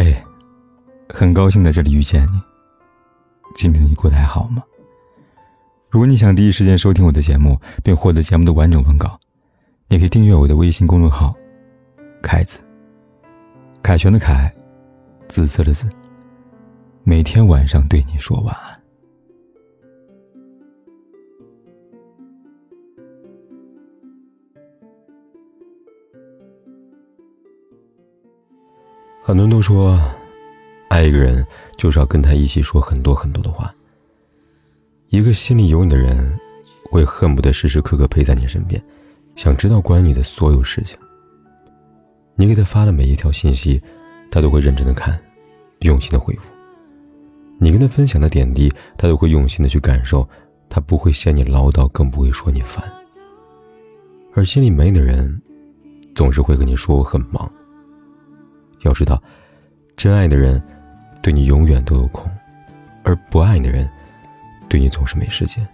[0.00, 0.16] 嘿，
[1.08, 2.40] 很高兴在这里遇见你。
[3.56, 4.62] 今天你过得还好吗？
[5.90, 9.18] 如果你想第一时间收听我的节目，并获得节目的完整文稿，
[9.88, 11.34] 你可以订阅我的微信公众号
[12.22, 12.60] “凯子”。
[13.82, 14.54] 凯旋的凯，
[15.26, 15.88] 紫色的紫。
[17.02, 18.80] 每天晚上对你说晚安。
[29.28, 30.00] 很多人都说，
[30.88, 33.70] 爱一个人就是要跟他一起说很多很多的话。
[35.10, 36.34] 一个心里有你的人，
[36.90, 38.82] 会恨不得时时刻刻陪在你身边，
[39.36, 40.98] 想知道关于你的所有事情。
[42.36, 43.82] 你给他发的每一条信息，
[44.30, 45.20] 他都会认真的看，
[45.80, 46.44] 用心的回复。
[47.58, 50.26] 你跟他分享的点滴，他都会用心的去感受，
[50.70, 52.82] 他不会嫌你唠叨，更不会说你烦。
[54.32, 55.38] 而心里没你的人，
[56.14, 57.46] 总是会跟你说我很忙。
[58.82, 59.22] 要知道，
[59.96, 60.62] 真爱的人
[61.22, 62.30] 对你永远都有空，
[63.02, 63.88] 而不爱你的人
[64.68, 65.66] 对你总是没时间。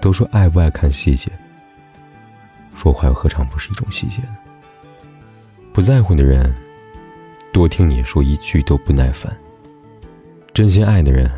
[0.00, 1.30] 都说爱不爱看细节，
[2.76, 4.36] 说话又何尝不是一种细节呢？
[5.72, 6.54] 不在乎你的人，
[7.52, 9.32] 多听你说一句都不耐烦；
[10.54, 11.30] 真心爱的人，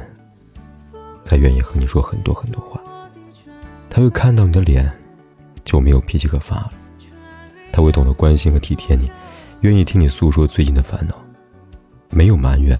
[1.25, 2.81] 才愿意和你说很多很多话。
[3.89, 4.91] 他会看到你的脸，
[5.65, 6.71] 就没有脾气可发了；
[7.73, 9.11] 他会懂得关心和体贴你。
[9.61, 11.15] 愿意听你诉说最近的烦恼，
[12.11, 12.79] 没有埋怨，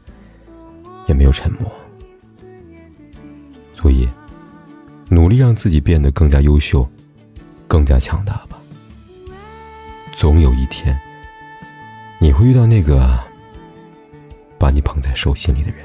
[1.07, 1.71] 也没有沉默，
[3.75, 4.09] 所以
[5.09, 6.89] 努力让自己变得更加优秀，
[7.67, 8.59] 更加强大吧。
[10.15, 10.99] 总有一天，
[12.19, 13.19] 你会遇到那个
[14.59, 15.85] 把你捧在手心里的人。